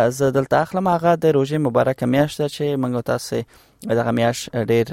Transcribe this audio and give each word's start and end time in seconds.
زه 0.10 0.32
دلته 0.32 0.58
اخلم 0.62 0.88
هغه 0.88 1.16
د 1.16 1.26
روزې 1.32 1.54
مبارکه 1.66 2.06
میاشت 2.06 2.46
چې 2.48 2.78
موږ 2.86 3.02
تاسو 3.10 3.42
دغه 3.90 4.12
میاش 4.20 4.42
ډیر 4.72 4.86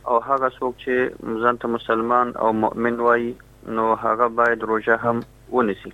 او 0.10 0.16
هغه 0.28 0.48
څوک 0.60 0.74
چې 0.84 1.42
ځان 1.42 1.58
ته 1.64 1.70
مسلمان 1.78 2.32
او 2.44 2.50
مؤمن 2.64 2.96
وایي 3.08 3.34
نو 3.78 3.84
هغه 4.06 4.28
باید 4.40 4.64
روزه 4.72 4.96
هم 5.04 5.18
ونیسي 5.58 5.92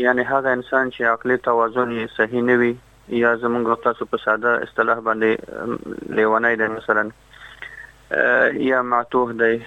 یعنی 0.05 0.27
هغه 0.33 0.57
انسان 0.59 0.91
چې 0.95 1.11
عقلي 1.13 1.37
توازن 1.49 1.95
یې 1.97 2.15
صحیح 2.17 2.43
نه 2.49 2.57
وي 2.63 2.73
یا 3.21 3.31
زمونږ 3.45 3.83
تاسو 3.87 4.09
په 4.13 4.23
ساده 4.25 4.55
اصطلاح 4.67 5.05
باندې 5.09 6.17
لیوانای 6.21 6.55
دی 6.63 6.67
مثلا 6.77 7.03
یا 8.53 8.81
معتوه 8.81 9.33
دی 9.33 9.65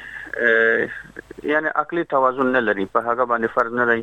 یعنی 1.43 1.69
عقلي 1.69 2.04
توازن 2.04 2.47
نه 2.53 2.60
لري 2.60 2.87
په 2.93 3.00
هغه 3.06 3.25
باندې 3.31 3.54
فرض 3.54 3.72
نه 3.78 3.87
دی 3.91 4.03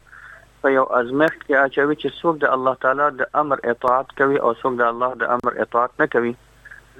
په 0.64 0.70
یو 0.74 0.82
ازمخت 0.96 1.40
کې 1.44 1.60
اچوي 1.68 1.94
چې 2.00 2.18
څوک 2.22 2.36
د 2.42 2.52
الله 2.56 2.80
تعالی 2.82 3.06
د 3.20 3.30
امر 3.40 3.62
اطاعت 3.72 4.12
کوي 4.20 4.36
او 4.48 4.52
څوک 4.60 4.76
د 4.80 4.90
الله 4.92 5.18
د 5.22 5.32
امر 5.36 5.56
اطاعت 5.64 5.96
نه 6.02 6.08
کوي 6.14 6.32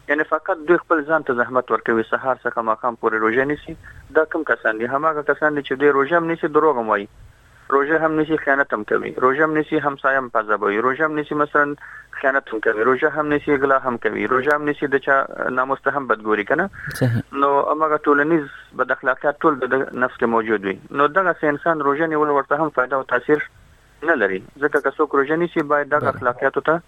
یعنی 0.09 0.23
فقط 0.29 0.59
دوی 0.69 0.77
خپل 0.85 1.03
ځان 1.09 1.25
ته 1.27 1.37
زحمت 1.41 1.69
ورکوي 1.73 2.05
سهار 2.11 2.39
څخه 2.45 2.65
ماقام 2.69 2.97
پورې 3.03 3.21
روزه 3.25 3.49
نیسی 3.51 3.75
دا 4.19 4.25
کم 4.33 4.47
کسان 4.51 4.79
دي 4.83 4.89
هماغه 4.95 5.23
کسان 5.31 5.55
دي 5.59 5.63
چې 5.69 5.83
دوی 5.83 5.93
روزه 5.97 6.21
هم 6.21 6.27
نیسی 6.33 6.49
دروغ 6.57 6.81
هم 6.81 6.89
وایي 6.95 7.07
روزه 7.75 8.01
هم 8.05 8.17
نیسی 8.21 8.39
خیانت 8.45 8.75
هم 8.77 8.83
کوي 8.93 9.13
روزه 9.27 9.47
هم 9.49 9.55
نیسی 9.59 9.81
همسایم 9.85 10.31
پزابوي 10.37 10.81
روزه 10.87 11.09
هم 11.11 11.15
نیسی 11.21 11.39
مثلا 11.43 11.65
خیانت 12.21 12.53
هم 12.55 12.65
کوي 12.67 12.87
روزه 12.91 13.11
هم 13.21 13.33
نیسی 13.35 13.59
غلا 13.67 13.79
هم 13.87 13.97
کوي 14.07 14.27
روزه 14.33 14.57
هم 14.59 14.67
نیسی 14.71 14.91
د 14.97 15.05
چا 15.09 15.19
ناموس 15.61 15.85
ته 15.87 15.99
هم 16.01 16.11
بدګوري 16.11 16.49
کنه 16.53 17.23
نو 17.45 17.51
هغه 17.59 18.01
ټولنیز 18.07 18.49
بد 18.83 18.97
اخلاقیات 18.97 19.43
ټول 19.45 19.61
د 19.65 19.75
نفس 19.75 20.23
کې 20.23 20.33
موجود 20.37 20.71
وي 20.71 20.77
نو 21.03 21.07
دغه 21.21 21.53
انسان 21.55 21.87
روزه 21.91 22.11
نیول 22.17 22.35
ورته 22.41 22.59
هم 22.67 22.75
فائدہ 22.81 23.01
او 23.01 23.09
تاثیر 23.15 23.47
نه 24.11 24.19
لري 24.25 24.43
ځکه 24.49 24.81
که 24.81 24.99
څوک 24.99 25.21
روزه 25.23 25.41
نیسی 25.45 25.69
باید 25.75 25.97
د 25.97 26.11
اخلاقیاتو 26.15 26.65
ته 26.71 26.87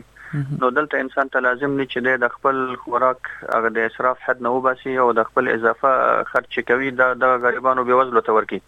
نو 0.62 0.68
دلته 0.78 1.02
انسان 1.06 1.32
ته 1.34 1.42
لازم 1.48 1.74
نه 1.80 1.86
چې 1.94 2.22
د 2.24 2.34
خپل 2.36 2.62
خوراک 2.84 3.32
هغه 3.40 3.72
د 3.78 3.88
اسراف 3.90 4.22
حد 4.28 4.44
نه 4.48 4.54
وباسي 4.58 4.94
او 5.06 5.08
د 5.18 5.28
خپل 5.30 5.52
اضافه 5.54 6.14
خرچ 6.30 6.60
کوي 6.70 6.92
د 7.02 7.34
غریبانو 7.48 7.86
بیوزلو 7.90 8.24
ته 8.30 8.38
ورکی 8.38 8.62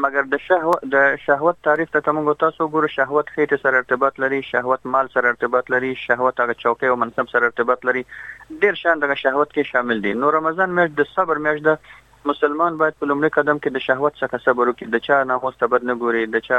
مګر 0.05 0.23
د 0.33 0.41
شهوت 0.47 0.87
د 0.95 1.03
شهوت 1.27 1.61
تعریف 1.69 1.93
ته 1.97 2.15
موږ 2.19 2.41
تاسو 2.47 2.69
ګورو 2.75 2.91
شهوت 2.97 3.31
خېټه 3.35 3.63
سره 3.65 3.83
ارتباط 3.83 4.21
لري 4.25 4.41
شهوت 4.51 4.89
مال 4.97 5.13
سره 5.17 5.33
ارتباط 5.35 5.71
لري 5.75 5.93
شهوت 6.05 6.43
هغه 6.45 6.59
چوکۍ 6.65 6.93
او 6.93 6.99
منصب 7.05 7.33
سره 7.37 7.51
ارتباط 7.53 7.87
لري 7.91 8.05
ډیر 8.65 8.81
شان 8.83 9.05
دغه 9.05 9.21
شهوت 9.25 9.55
کې 9.55 9.73
شامل 9.73 10.03
دي 10.07 10.17
نو 10.23 10.35
رمضان 10.37 10.75
میاشت 10.79 10.97
د 11.01 11.11
صبر 11.15 11.45
میاشت 11.47 11.67
ده 11.71 11.79
مسلمان 12.27 12.77
باید 12.79 12.95
په 13.01 13.07
لومړي 13.09 13.29
قدم 13.35 13.59
کې 13.65 13.69
د 13.75 13.83
شهوت 13.83 14.17
څخه 14.21 14.43
صبر 14.45 14.69
وکړي 14.69 14.93
د 14.95 15.03
چا 15.07 15.19
نه 15.29 15.37
خو 15.43 15.51
صبر 15.59 15.85
نه 15.89 15.95
ګوري 16.05 16.23
د 16.31 16.43
چا 16.47 16.57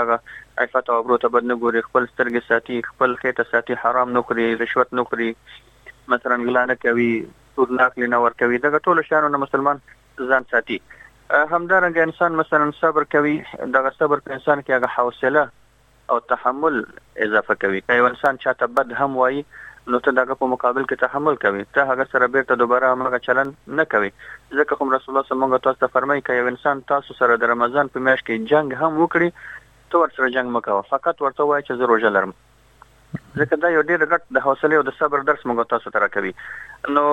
عفت 0.64 0.88
او 0.92 0.96
ابرو 1.00 1.18
ته 1.24 1.28
بد 1.34 1.44
نه 1.50 1.56
ګوري 1.64 1.82
خپل 1.88 2.06
سترګې 2.12 2.46
ساتي 2.52 2.78
خپل 2.86 3.16
خېټه 3.20 3.50
ساتي 3.50 3.76
حرام 3.82 4.12
نه 4.16 4.22
خوري 4.28 4.46
رشوت 4.62 4.94
نه 5.00 5.04
خوري 5.10 5.28
مثلا 6.14 6.38
ګلانه 6.46 6.76
کوي 6.86 7.10
ټول 7.58 7.76
ناخلي 7.82 8.08
نه 8.14 8.22
ور 8.26 8.38
کوي 8.44 8.62
دغه 8.68 8.82
ټول 8.88 9.04
شانو 9.10 9.32
نه 9.34 9.42
مسلمان 9.44 9.84
ځان 10.32 10.48
ساتي 10.54 10.80
همدارنګه 10.88 12.08
انسان 12.10 12.40
مثلا 12.42 12.70
صبر 12.80 13.10
کوي 13.16 13.36
دغه 13.78 13.94
صبر 14.00 14.26
په 14.28 14.38
انسان 14.38 14.64
کې 14.66 14.78
هغه 14.78 14.94
حوصله 14.96 15.48
او 16.14 16.20
تحمل 16.34 16.82
اضافه 17.28 17.58
کوي 17.66 17.84
که 17.90 18.10
انسان 18.12 18.44
چاته 18.46 18.72
بد 18.80 18.96
هم 19.02 19.20
وایي 19.22 19.44
نو 19.92 19.98
ته 20.06 20.10
داګه 20.18 20.34
په 20.40 20.46
مقابل 20.54 20.84
کې 20.90 20.98
تحمل 21.04 21.36
کوي 21.44 21.62
ته 21.76 21.84
هغه 21.90 22.04
سره 22.12 22.26
بیرته 22.34 22.54
دوباره 22.62 22.90
هغه 23.06 23.18
چلن 23.26 23.48
نه 23.78 23.84
کوي 23.94 24.10
ځکه 24.58 24.76
کوم 24.78 24.92
رسول 24.94 25.10
الله 25.12 25.24
صلی 25.28 25.34
الله 25.38 25.48
علیه 25.48 25.68
وسلم 25.72 25.92
فرمایي 25.96 26.20
چې 26.28 26.52
انسان 26.52 26.82
تاسو 26.92 27.18
سره 27.22 27.38
د 27.44 27.50
رمضان 27.52 27.90
په 27.96 28.04
میاشت 28.08 28.26
کې 28.28 28.52
جنگ 28.52 28.76
هم 28.82 28.92
وکړي 29.00 29.88
تو 29.92 30.04
ورسره 30.04 30.30
جنگ 30.38 30.54
مکوه 30.58 30.86
فقط 30.94 31.26
ورته 31.26 31.42
وایي 31.50 31.66
چې 31.66 31.82
زه 31.82 31.92
روزه 31.94 32.14
لرم 32.18 32.36
ځکه 33.38 33.56
دا 33.62 33.68
یو 33.74 33.82
ډېر 33.90 34.02
غټ 34.10 34.26
د 34.36 34.42
حوصله 34.46 34.76
او 34.78 34.82
د 34.88 34.94
صبر 34.98 35.22
درس 35.28 35.42
موږ 35.50 35.68
تاسو 35.72 35.92
ته 35.94 36.02
راکوي 36.04 36.30
نو 36.96 37.04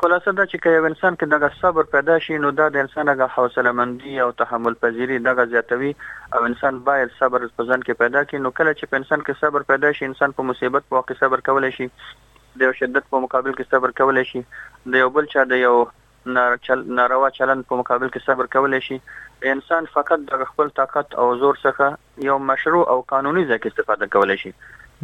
خلاصه 0.00 0.34
دا 0.38 0.44
چې 0.50 0.74
یو 0.76 0.88
انسان 0.90 1.18
کې 1.20 1.30
دغه 1.34 1.50
صبر 1.62 1.88
پیدا 1.94 2.18
شي 2.26 2.38
نو 2.44 2.50
دا 2.60 2.66
د 2.76 2.84
انسان 2.86 3.12
هغه 3.12 3.28
حوصله 3.36 3.72
مندي 3.80 4.14
او 4.24 4.28
تحمل 4.42 4.78
پذیری 4.84 5.18
دغه 5.26 5.46
زیاتوي 5.54 5.92
او 6.38 6.40
انسان 6.50 6.80
باید 6.90 7.14
صبر 7.20 7.46
په 7.46 7.68
ځان 7.72 7.84
کې 7.86 8.00
پیدا 8.04 8.24
کړي 8.24 8.46
نو 8.46 8.54
کله 8.60 8.74
چې 8.80 8.92
په 8.94 9.02
انسان 9.02 9.24
کې 9.26 9.42
صبر 9.44 9.68
پیدا 9.72 9.92
شي 10.00 10.10
انسان 10.10 10.34
په 10.40 10.48
مصیبت 10.52 10.88
په 10.92 11.00
وخت 11.00 11.14
صبر 11.24 11.44
کولای 11.50 11.70
شي 11.80 11.88
د 11.94 12.66
یو 12.68 12.74
شدت 12.82 13.10
په 13.14 13.24
مقابل 13.28 13.56
کې 13.58 13.74
صبر 13.74 13.96
کولای 14.02 14.28
شي 14.32 14.44
د 14.94 15.02
یو 15.04 15.10
بل 15.18 15.30
چا 15.36 15.46
د 15.54 15.64
یو 15.64 15.74
ناروا 16.34 17.28
چلن 17.38 17.60
په 17.68 17.82
مقابل 17.82 18.12
کې 18.12 18.26
صبر 18.30 18.48
کولای 18.58 18.82
شي 18.90 18.98
انسان 19.54 19.86
فقط 19.92 20.26
د 20.32 20.48
خپل 20.52 20.72
طاقت 20.82 21.14
او 21.24 21.28
زور 21.44 21.60
څخه 21.66 22.26
یو 22.30 22.40
مشروع 22.50 22.84
او 22.94 22.98
قانوني 23.14 23.44
ځکه 23.52 23.70
استفاده 23.72 24.10
کولای 24.16 24.38
شي 24.42 24.52